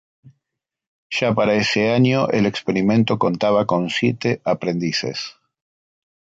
[1.11, 5.37] Ya para ese año el experimento contaba con siete aprendices.